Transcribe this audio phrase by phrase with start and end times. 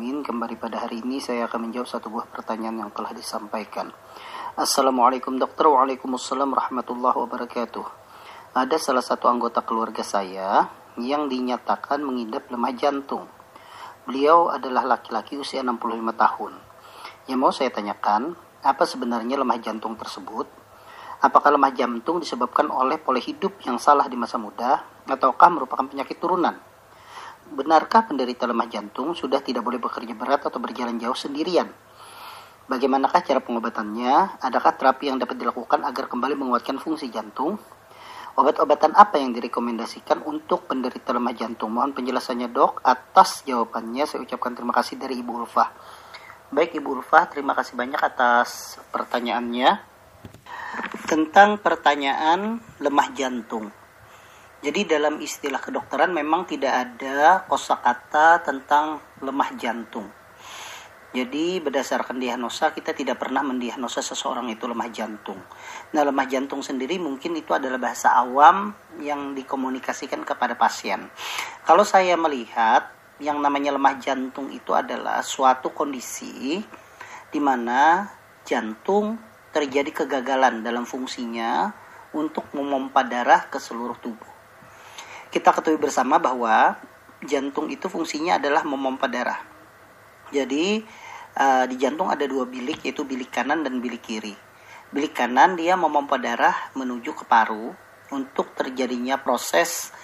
[0.00, 3.92] Alhamdulillahirrabbilalamin Kembali pada hari ini saya akan menjawab satu buah pertanyaan yang telah disampaikan.
[4.56, 5.68] Assalamualaikum dokter.
[5.68, 7.84] Waalaikumsalam warahmatullahi wabarakatuh.
[8.56, 13.28] Ada salah satu anggota keluarga saya Yang dinyatakan mengidap lemah jantung.
[14.08, 15.76] Beliau adalah laki-laki usia 65
[16.16, 16.52] tahun.
[17.28, 20.48] Yang mau saya tanyakan Apa sebenarnya lemah jantung tersebut?
[21.20, 26.16] Apakah lemah jantung disebabkan oleh pola hidup yang salah di masa muda ataukah merupakan penyakit
[26.16, 26.69] turunan?
[27.50, 31.66] Benarkah penderita lemah jantung sudah tidak boleh bekerja berat atau berjalan jauh sendirian?
[32.70, 34.38] Bagaimanakah cara pengobatannya?
[34.38, 37.58] Adakah terapi yang dapat dilakukan agar kembali menguatkan fungsi jantung?
[38.38, 41.74] Obat-obatan apa yang direkomendasikan untuk penderita lemah jantung?
[41.74, 42.86] Mohon penjelasannya dok.
[42.86, 45.74] Atas jawabannya saya ucapkan terima kasih dari Ibu Ulfah.
[46.54, 49.82] Baik Ibu Ulfah, terima kasih banyak atas pertanyaannya
[51.10, 53.74] tentang pertanyaan lemah jantung.
[54.60, 60.12] Jadi dalam istilah kedokteran memang tidak ada kosakata tentang lemah jantung.
[61.10, 65.40] Jadi berdasarkan diagnosa kita tidak pernah mendiagnosa seseorang itu lemah jantung.
[65.96, 68.70] Nah lemah jantung sendiri mungkin itu adalah bahasa awam
[69.02, 71.08] yang dikomunikasikan kepada pasien.
[71.66, 76.62] Kalau saya melihat yang namanya lemah jantung itu adalah suatu kondisi
[77.32, 78.06] di mana
[78.46, 79.18] jantung
[79.50, 81.74] terjadi kegagalan dalam fungsinya
[82.14, 84.39] untuk memompa darah ke seluruh tubuh.
[85.30, 86.74] Kita ketahui bersama bahwa
[87.22, 89.38] jantung itu fungsinya adalah memompa darah.
[90.34, 90.82] Jadi
[91.38, 94.34] uh, di jantung ada dua bilik yaitu bilik kanan dan bilik kiri.
[94.90, 97.70] Bilik kanan dia memompa darah menuju ke paru
[98.10, 99.94] untuk terjadinya proses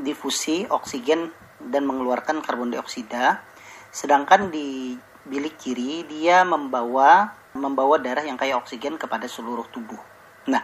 [0.00, 1.28] difusi oksigen
[1.60, 3.44] dan mengeluarkan karbon dioksida.
[3.92, 4.96] Sedangkan di
[5.28, 9.98] bilik kiri dia membawa membawa darah yang kaya oksigen kepada seluruh tubuh.
[10.48, 10.62] Nah,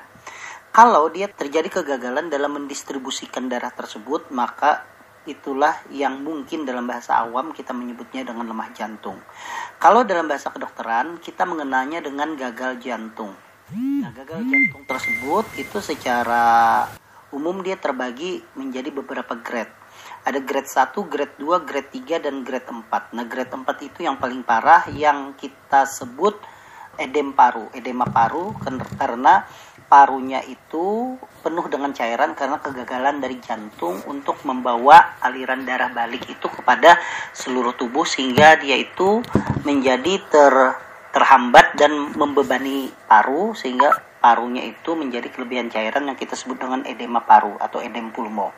[0.77, 4.85] kalau dia terjadi kegagalan dalam mendistribusikan darah tersebut, maka
[5.25, 9.17] itulah yang mungkin dalam bahasa awam kita menyebutnya dengan lemah jantung.
[9.81, 13.33] Kalau dalam bahasa kedokteran, kita mengenalnya dengan gagal jantung.
[13.73, 16.85] Nah, gagal jantung tersebut itu secara
[17.33, 19.73] umum dia terbagi menjadi beberapa grade.
[20.29, 23.17] Ada grade 1, grade 2, grade 3, dan grade 4.
[23.17, 26.37] Nah, grade 4 itu yang paling parah yang kita sebut
[26.97, 28.53] edem paru, edema paru
[28.99, 29.45] karena
[29.87, 31.15] parunya itu
[31.47, 36.99] penuh dengan cairan karena kegagalan dari jantung untuk membawa aliran darah balik itu kepada
[37.31, 39.23] seluruh tubuh sehingga dia itu
[39.63, 40.55] menjadi ter
[41.15, 43.89] terhambat dan membebani paru sehingga
[44.21, 48.53] parunya itu menjadi kelebihan cairan yang kita sebut dengan edema paru atau edem pulmo.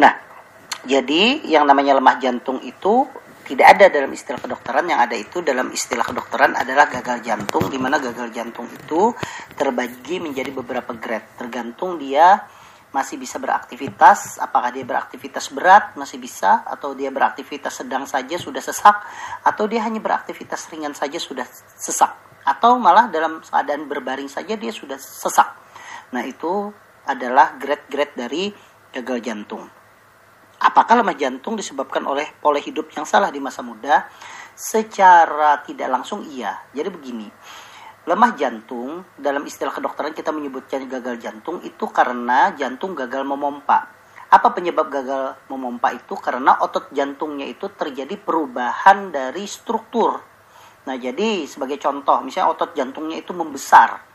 [0.00, 0.16] Nah,
[0.86, 3.04] jadi yang namanya lemah jantung itu
[3.52, 4.88] tidak ada dalam istilah kedokteran.
[4.88, 9.12] Yang ada itu dalam istilah kedokteran adalah gagal jantung di mana gagal jantung itu
[9.52, 11.36] terbagi menjadi beberapa grade.
[11.36, 12.48] Tergantung dia
[12.96, 18.60] masih bisa beraktivitas apakah dia beraktivitas berat masih bisa atau dia beraktivitas sedang saja sudah
[18.60, 19.00] sesak
[19.44, 21.44] atau dia hanya beraktivitas ringan saja sudah
[21.76, 22.16] sesak.
[22.48, 25.52] Atau malah dalam keadaan berbaring saja dia sudah sesak.
[26.16, 26.72] Nah itu
[27.04, 28.48] adalah grade-grade dari
[28.96, 29.81] gagal jantung
[30.62, 34.06] Apakah lemah jantung disebabkan oleh pola hidup yang salah di masa muda?
[34.54, 36.54] Secara tidak langsung iya.
[36.70, 37.26] Jadi begini,
[38.06, 43.90] lemah jantung dalam istilah kedokteran kita menyebutnya gagal jantung itu karena jantung gagal memompa.
[44.30, 46.14] Apa penyebab gagal memompa itu?
[46.14, 50.22] Karena otot jantungnya itu terjadi perubahan dari struktur.
[50.86, 54.11] Nah, jadi sebagai contoh, misalnya otot jantungnya itu membesar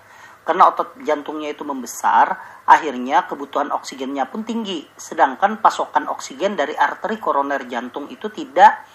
[0.47, 4.88] karena otot jantungnya itu membesar, akhirnya kebutuhan oksigennya pun tinggi.
[4.96, 8.88] Sedangkan pasokan oksigen dari arteri koroner jantung itu tidak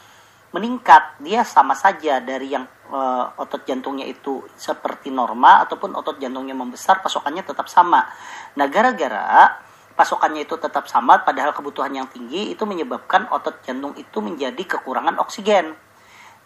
[0.56, 1.20] meningkat.
[1.20, 3.00] Dia sama saja dari yang e,
[3.36, 8.08] otot jantungnya itu seperti normal ataupun otot jantungnya membesar, pasokannya tetap sama.
[8.56, 9.60] Nah, gara-gara
[9.92, 15.20] pasokannya itu tetap sama padahal kebutuhan yang tinggi itu menyebabkan otot jantung itu menjadi kekurangan
[15.20, 15.76] oksigen.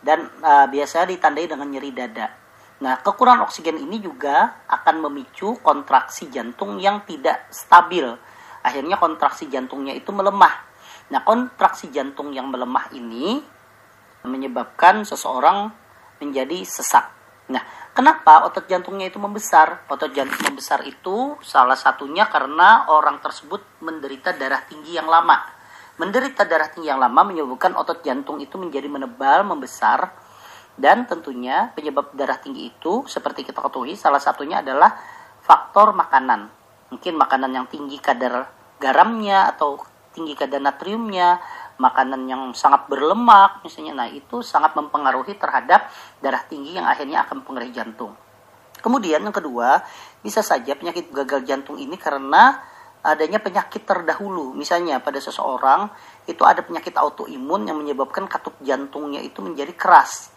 [0.02, 2.45] Dan e, biasanya ditandai dengan nyeri dada.
[2.76, 8.04] Nah, kekurangan oksigen ini juga akan memicu kontraksi jantung yang tidak stabil.
[8.60, 10.52] Akhirnya kontraksi jantungnya itu melemah.
[11.08, 13.40] Nah, kontraksi jantung yang melemah ini
[14.28, 15.72] menyebabkan seseorang
[16.20, 17.16] menjadi sesak.
[17.46, 17.62] Nah,
[17.94, 19.86] kenapa otot jantungnya itu membesar?
[19.86, 25.46] Otot jantung membesar itu salah satunya karena orang tersebut menderita darah tinggi yang lama.
[25.96, 30.12] Menderita darah tinggi yang lama menyebabkan otot jantung itu menjadi menebal, membesar,
[30.76, 34.92] dan tentunya penyebab darah tinggi itu seperti kita ketahui salah satunya adalah
[35.40, 36.52] faktor makanan.
[36.92, 38.46] Mungkin makanan yang tinggi kadar
[38.76, 39.80] garamnya atau
[40.12, 41.40] tinggi kadar natriumnya,
[41.76, 44.04] makanan yang sangat berlemak misalnya.
[44.04, 45.88] Nah, itu sangat mempengaruhi terhadap
[46.20, 48.12] darah tinggi yang akhirnya akan mempengaruhi jantung.
[48.80, 49.82] Kemudian yang kedua,
[50.20, 52.60] bisa saja penyakit gagal jantung ini karena
[53.02, 54.52] adanya penyakit terdahulu.
[54.52, 55.90] Misalnya pada seseorang
[56.26, 60.35] itu ada penyakit autoimun yang menyebabkan katup jantungnya itu menjadi keras.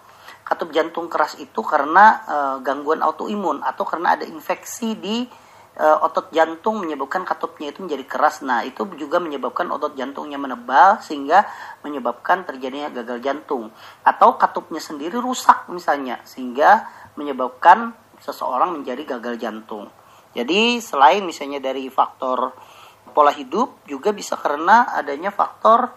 [0.49, 5.29] Katup jantung keras itu karena e, gangguan autoimun atau karena ada infeksi di
[5.77, 8.41] e, otot jantung menyebabkan katupnya itu menjadi keras.
[8.41, 11.45] Nah, itu juga menyebabkan otot jantungnya menebal sehingga
[11.85, 13.69] menyebabkan terjadinya gagal jantung
[14.01, 19.93] atau katupnya sendiri rusak misalnya sehingga menyebabkan seseorang menjadi gagal jantung.
[20.33, 22.57] Jadi selain misalnya dari faktor
[23.13, 25.93] pola hidup juga bisa karena adanya faktor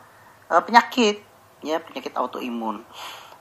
[0.53, 1.17] e, penyakit
[1.63, 2.83] ya penyakit autoimun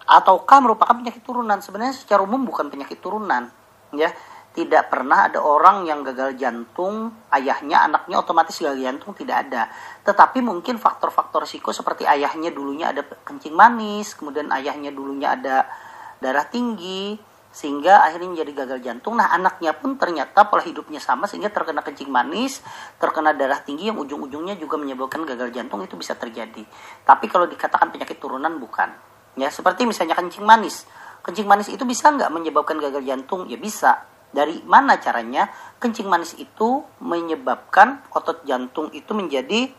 [0.05, 3.49] ataukah merupakan penyakit turunan sebenarnya secara umum bukan penyakit turunan
[3.93, 4.09] ya
[4.51, 9.71] tidak pernah ada orang yang gagal jantung ayahnya anaknya otomatis gagal jantung tidak ada
[10.03, 15.71] tetapi mungkin faktor-faktor risiko seperti ayahnya dulunya ada kencing manis kemudian ayahnya dulunya ada
[16.19, 17.15] darah tinggi
[17.51, 19.19] sehingga akhirnya menjadi gagal jantung.
[19.19, 22.63] Nah, anaknya pun ternyata pola hidupnya sama sehingga terkena kencing manis,
[22.95, 26.63] terkena darah tinggi yang ujung-ujungnya juga menyebabkan gagal jantung itu bisa terjadi.
[27.03, 29.10] Tapi kalau dikatakan penyakit turunan bukan.
[29.39, 30.83] Ya, seperti misalnya kencing manis.
[31.21, 33.47] Kencing manis itu bisa nggak menyebabkan gagal jantung?
[33.47, 34.03] Ya bisa.
[34.31, 35.51] Dari mana caranya?
[35.77, 39.71] Kencing manis itu menyebabkan otot jantung itu menjadi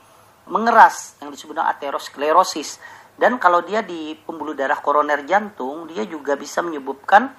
[0.48, 2.80] mengeras yang disebut dengan aterosklerosis.
[3.16, 7.32] Dan kalau dia di pembuluh darah koroner jantung, dia juga bisa menyebabkan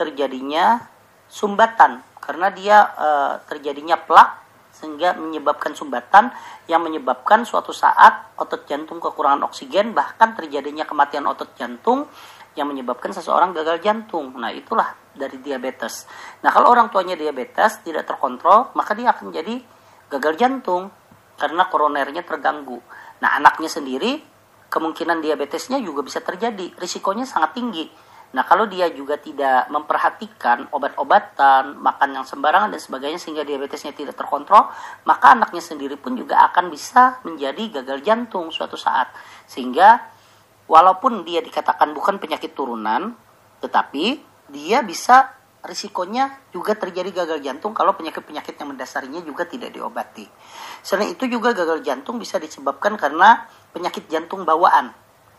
[0.00, 0.80] terjadinya
[1.28, 3.08] sumbatan karena dia e,
[3.52, 4.39] terjadinya plak
[4.80, 6.32] sehingga menyebabkan sumbatan
[6.64, 12.08] yang menyebabkan suatu saat otot jantung kekurangan oksigen bahkan terjadinya kematian otot jantung
[12.56, 14.32] yang menyebabkan seseorang gagal jantung.
[14.40, 16.08] Nah, itulah dari diabetes.
[16.42, 19.60] Nah, kalau orang tuanya diabetes tidak terkontrol, maka dia akan menjadi
[20.10, 20.88] gagal jantung
[21.38, 22.80] karena koronernya terganggu.
[23.22, 24.18] Nah, anaknya sendiri
[24.72, 27.86] kemungkinan diabetesnya juga bisa terjadi, risikonya sangat tinggi
[28.30, 34.14] Nah, kalau dia juga tidak memperhatikan obat-obatan, makan yang sembarangan dan sebagainya sehingga diabetesnya tidak
[34.14, 34.70] terkontrol,
[35.02, 39.10] maka anaknya sendiri pun juga akan bisa menjadi gagal jantung suatu saat.
[39.50, 39.98] Sehingga
[40.70, 43.18] walaupun dia dikatakan bukan penyakit turunan,
[43.58, 50.24] tetapi dia bisa risikonya juga terjadi gagal jantung kalau penyakit-penyakit yang mendasarinya juga tidak diobati.
[50.80, 53.44] Selain itu juga gagal jantung bisa disebabkan karena
[53.74, 54.94] penyakit jantung bawaan.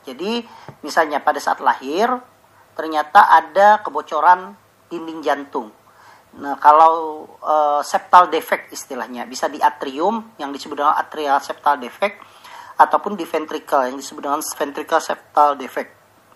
[0.06, 0.46] Jadi
[0.86, 2.22] misalnya pada saat lahir
[2.74, 4.56] ternyata ada kebocoran
[4.92, 5.72] dinding jantung.
[6.32, 12.24] Nah, kalau uh, septal defect istilahnya bisa di atrium yang disebut dengan atrial septal defect
[12.80, 15.92] ataupun di ventricle yang disebut dengan ventricle septal defect.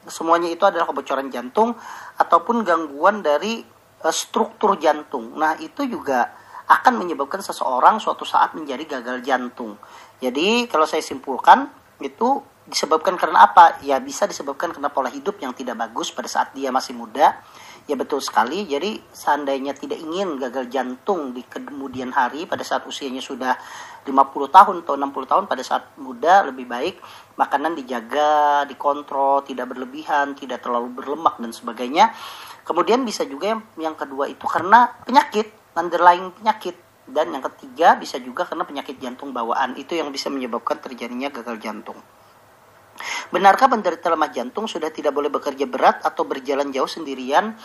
[0.05, 1.73] Semuanya itu adalah kebocoran jantung
[2.19, 3.63] ataupun gangguan dari
[4.03, 5.31] uh, struktur jantung.
[5.39, 6.27] Nah, itu juga
[6.65, 9.79] akan menyebabkan seseorang suatu saat menjadi gagal jantung.
[10.19, 11.71] Jadi, kalau saya simpulkan
[12.03, 13.77] itu disebabkan karena apa?
[13.85, 17.37] Ya bisa disebabkan karena pola hidup yang tidak bagus pada saat dia masih muda.
[17.85, 18.65] Ya betul sekali.
[18.65, 23.53] Jadi seandainya tidak ingin gagal jantung di kemudian hari pada saat usianya sudah
[24.05, 24.09] 50
[24.49, 26.97] tahun atau 60 tahun pada saat muda lebih baik
[27.37, 32.09] makanan dijaga, dikontrol, tidak berlebihan, tidak terlalu berlemak dan sebagainya.
[32.65, 36.73] Kemudian bisa juga yang, yang kedua itu karena penyakit, underlying penyakit
[37.05, 41.61] dan yang ketiga bisa juga karena penyakit jantung bawaan itu yang bisa menyebabkan terjadinya gagal
[41.61, 42.01] jantung.
[43.29, 47.55] Benarkah penderita lemah jantung sudah tidak boleh bekerja berat atau berjalan jauh sendirian?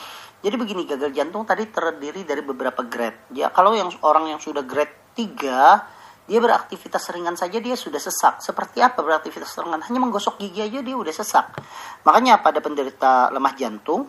[0.40, 3.30] Jadi begini, gagal jantung tadi terdiri dari beberapa grade.
[3.37, 8.38] Ya, kalau yang orang yang sudah grade 3, dia beraktivitas ringan saja dia sudah sesak.
[8.38, 9.82] Seperti apa beraktivitas ringan?
[9.82, 11.58] Hanya menggosok gigi aja dia udah sesak.
[12.06, 14.06] Makanya pada penderita lemah jantung,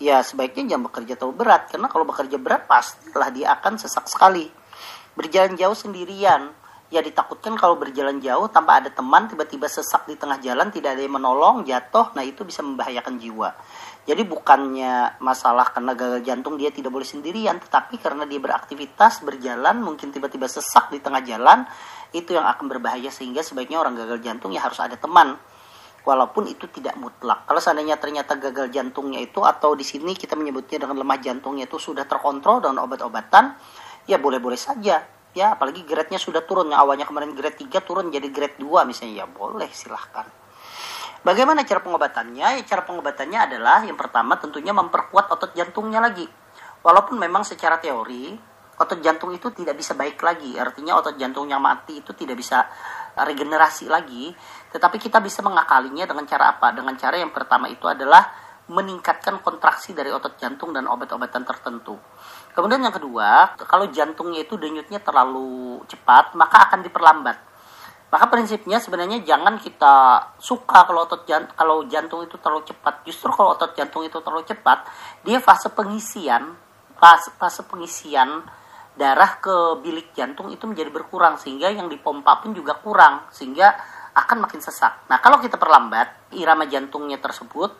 [0.00, 1.68] ya sebaiknya jangan bekerja terlalu berat.
[1.68, 4.48] Karena kalau bekerja berat pastilah dia akan sesak sekali.
[5.12, 6.56] Berjalan jauh sendirian,
[6.92, 11.00] ya ditakutkan kalau berjalan jauh tanpa ada teman tiba-tiba sesak di tengah jalan tidak ada
[11.00, 13.56] yang menolong jatuh nah itu bisa membahayakan jiwa.
[14.04, 19.80] Jadi bukannya masalah karena gagal jantung dia tidak boleh sendirian tetapi karena dia beraktivitas berjalan
[19.80, 21.64] mungkin tiba-tiba sesak di tengah jalan
[22.12, 25.40] itu yang akan berbahaya sehingga sebaiknya orang gagal jantung ya harus ada teman.
[26.02, 27.46] Walaupun itu tidak mutlak.
[27.46, 31.78] Kalau seandainya ternyata gagal jantungnya itu atau di sini kita menyebutnya dengan lemah jantungnya itu
[31.78, 33.54] sudah terkontrol dengan obat-obatan,
[34.10, 36.72] ya boleh-boleh saja ya apalagi grade-nya sudah turun.
[36.72, 39.24] Yang awalnya kemarin grade 3 turun jadi grade 2 misalnya.
[39.24, 40.28] Ya boleh silahkan.
[41.22, 42.58] Bagaimana cara pengobatannya?
[42.58, 46.26] Ya cara pengobatannya adalah yang pertama tentunya memperkuat otot jantungnya lagi.
[46.82, 48.34] Walaupun memang secara teori
[48.72, 50.58] otot jantung itu tidak bisa baik lagi.
[50.58, 52.66] Artinya otot jantung yang mati itu tidak bisa
[53.14, 54.34] regenerasi lagi.
[54.74, 56.74] Tetapi kita bisa mengakalinya dengan cara apa?
[56.74, 58.41] Dengan cara yang pertama itu adalah
[58.72, 62.00] meningkatkan kontraksi dari otot jantung dan obat-obatan tertentu
[62.52, 67.36] Kemudian yang kedua, kalau jantungnya itu denyutnya terlalu cepat, maka akan diperlambat.
[68.12, 73.08] Maka prinsipnya sebenarnya jangan kita suka kalau otot jantung, kalau jantung itu terlalu cepat.
[73.08, 74.84] Justru kalau otot jantung itu terlalu cepat,
[75.24, 76.52] dia fase pengisian,
[77.00, 78.44] fase, fase pengisian
[78.92, 83.72] darah ke bilik jantung itu menjadi berkurang sehingga yang dipompa pun juga kurang sehingga
[84.12, 85.08] akan makin sesak.
[85.08, 87.72] Nah, kalau kita perlambat irama jantungnya tersebut,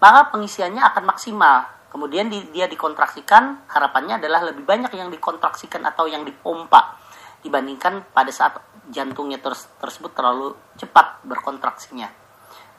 [0.00, 1.68] maka pengisiannya akan maksimal.
[1.90, 6.96] Kemudian di, dia dikontraksikan, harapannya adalah lebih banyak yang dikontraksikan atau yang dipompa
[7.42, 12.08] dibandingkan pada saat jantungnya ter, tersebut terlalu cepat berkontraksinya.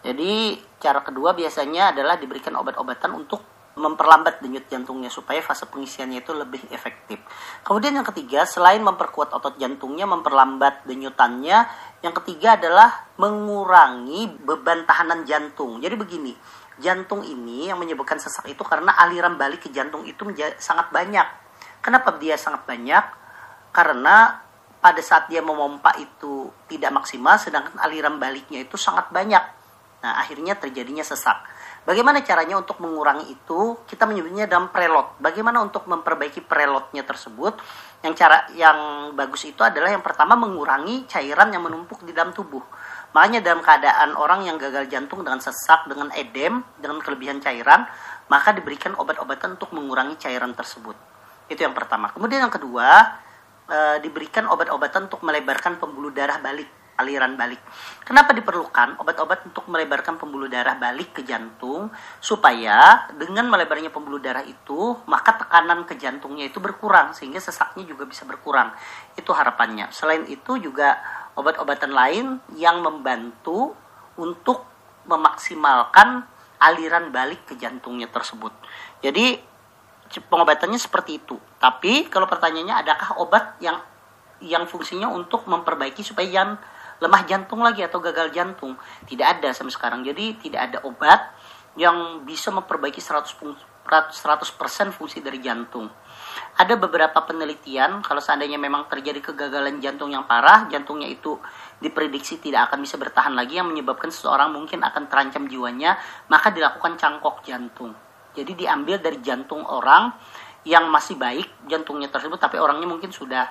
[0.01, 6.35] Jadi, cara kedua biasanya adalah diberikan obat-obatan untuk memperlambat denyut jantungnya supaya fase pengisiannya itu
[6.35, 7.23] lebih efektif.
[7.63, 11.57] Kemudian yang ketiga, selain memperkuat otot jantungnya, memperlambat denyutannya,
[12.03, 15.79] yang ketiga adalah mengurangi beban tahanan jantung.
[15.79, 16.33] Jadi begini,
[16.81, 21.23] jantung ini yang menyebabkan sesak itu karena aliran balik ke jantung itu sangat banyak.
[21.79, 23.05] Kenapa dia sangat banyak?
[23.71, 24.41] Karena
[24.81, 29.41] pada saat dia memompa itu tidak maksimal, sedangkan aliran baliknya itu sangat banyak.
[30.01, 31.37] Nah, akhirnya terjadinya sesak.
[31.85, 33.77] Bagaimana caranya untuk mengurangi itu?
[33.85, 35.21] Kita menyebutnya dalam preload.
[35.21, 37.57] Bagaimana untuk memperbaiki preloadnya tersebut?
[38.01, 38.77] Yang cara yang
[39.13, 42.61] bagus itu adalah yang pertama mengurangi cairan yang menumpuk di dalam tubuh.
[43.11, 47.83] Makanya dalam keadaan orang yang gagal jantung dengan sesak, dengan edem, dengan kelebihan cairan,
[48.31, 50.95] maka diberikan obat-obatan untuk mengurangi cairan tersebut.
[51.51, 52.07] Itu yang pertama.
[52.15, 53.19] Kemudian yang kedua,
[53.67, 57.59] e, diberikan obat-obatan untuk melebarkan pembuluh darah balik aliran balik.
[58.05, 61.89] Kenapa diperlukan obat-obat untuk melebarkan pembuluh darah balik ke jantung
[62.21, 68.05] supaya dengan melebarnya pembuluh darah itu maka tekanan ke jantungnya itu berkurang sehingga sesaknya juga
[68.05, 68.69] bisa berkurang.
[69.17, 69.89] Itu harapannya.
[69.89, 71.01] Selain itu juga
[71.33, 73.73] obat-obatan lain yang membantu
[74.15, 74.63] untuk
[75.09, 76.29] memaksimalkan
[76.61, 78.53] aliran balik ke jantungnya tersebut.
[79.01, 79.41] Jadi
[80.19, 81.39] pengobatannya seperti itu.
[81.57, 83.79] Tapi kalau pertanyaannya adakah obat yang
[84.41, 86.49] yang fungsinya untuk memperbaiki supaya yang
[87.01, 88.77] lemah jantung lagi atau gagal jantung.
[89.09, 90.05] Tidak ada sampai sekarang.
[90.05, 91.33] Jadi tidak ada obat
[91.75, 95.89] yang bisa memperbaiki 100 100% fungsi dari jantung.
[96.55, 101.35] Ada beberapa penelitian kalau seandainya memang terjadi kegagalan jantung yang parah, jantungnya itu
[101.81, 105.97] diprediksi tidak akan bisa bertahan lagi yang menyebabkan seseorang mungkin akan terancam jiwanya,
[106.29, 107.91] maka dilakukan cangkok jantung.
[108.31, 110.13] Jadi diambil dari jantung orang
[110.61, 113.49] yang masih baik jantungnya tersebut tapi orangnya mungkin sudah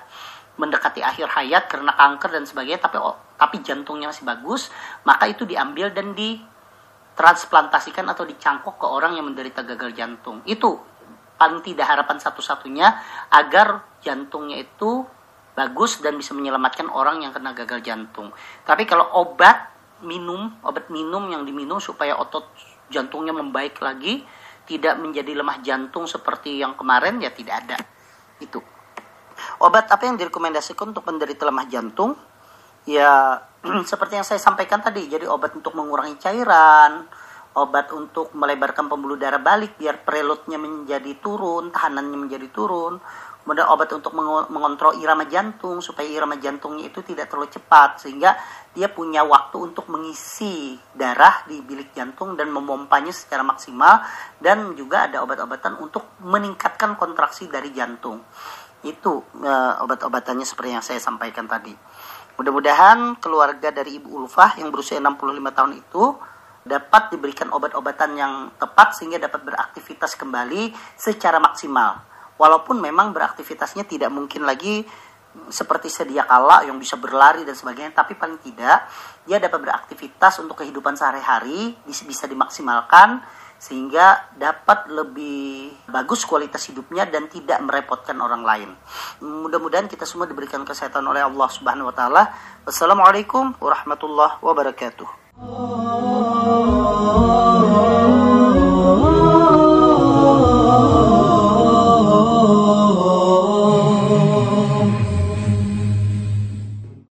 [0.59, 2.99] mendekati akhir hayat karena kanker dan sebagainya tapi
[3.39, 4.69] tapi jantungnya masih bagus
[5.07, 10.43] maka itu diambil dan ditransplantasikan atau dicangkok ke orang yang menderita gagal jantung.
[10.45, 10.77] Itu
[11.41, 12.87] paling tidak harapan satu-satunya
[13.33, 15.01] agar jantungnya itu
[15.57, 18.29] bagus dan bisa menyelamatkan orang yang kena gagal jantung.
[18.61, 22.45] Tapi kalau obat minum obat minum yang diminum supaya otot
[22.89, 24.25] jantungnya membaik lagi
[24.65, 27.77] tidak menjadi lemah jantung seperti yang kemarin ya tidak ada.
[28.37, 28.61] Itu
[29.61, 32.17] Obat apa yang direkomendasikan untuk penderita lemah jantung?
[32.85, 33.41] Ya,
[33.91, 37.05] seperti yang saya sampaikan tadi, jadi obat untuk mengurangi cairan,
[37.55, 42.97] obat untuk melebarkan pembuluh darah balik biar preloadnya menjadi turun, tahanannya menjadi turun,
[43.43, 44.13] kemudian obat untuk
[44.53, 48.37] mengontrol irama jantung supaya irama jantungnya itu tidak terlalu cepat sehingga
[48.71, 53.99] dia punya waktu untuk mengisi darah di bilik jantung dan memompanya secara maksimal.
[54.39, 58.23] Dan juga ada obat-obatan untuk meningkatkan kontraksi dari jantung
[58.83, 61.73] itu uh, obat-obatannya seperti yang saya sampaikan tadi.
[62.39, 66.03] Mudah-mudahan keluarga dari Ibu Ulfah yang berusia 65 tahun itu
[66.61, 72.01] dapat diberikan obat-obatan yang tepat sehingga dapat beraktivitas kembali secara maksimal.
[72.37, 74.85] Walaupun memang beraktivitasnya tidak mungkin lagi
[75.47, 78.89] seperti sedia kala yang bisa berlari dan sebagainya, tapi paling tidak
[79.23, 83.21] dia dapat beraktivitas untuk kehidupan sehari-hari bisa dimaksimalkan
[83.61, 88.73] sehingga dapat lebih bagus kualitas hidupnya dan tidak merepotkan orang lain.
[89.21, 92.33] Mudah-mudahan kita semua diberikan kesehatan oleh Allah Subhanahu wa taala.
[92.65, 95.05] Wassalamualaikum warahmatullahi wabarakatuh.